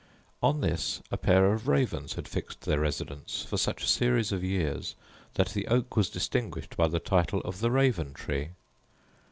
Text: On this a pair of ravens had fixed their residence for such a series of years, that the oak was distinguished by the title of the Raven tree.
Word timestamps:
On 0.41 0.61
this 0.61 0.99
a 1.11 1.15
pair 1.17 1.53
of 1.53 1.67
ravens 1.67 2.15
had 2.15 2.27
fixed 2.27 2.61
their 2.61 2.79
residence 2.79 3.45
for 3.45 3.57
such 3.57 3.83
a 3.83 3.87
series 3.87 4.31
of 4.31 4.43
years, 4.43 4.95
that 5.35 5.49
the 5.49 5.67
oak 5.67 5.95
was 5.95 6.09
distinguished 6.09 6.75
by 6.75 6.87
the 6.87 6.99
title 6.99 7.41
of 7.41 7.59
the 7.59 7.69
Raven 7.69 8.15
tree. 8.15 8.49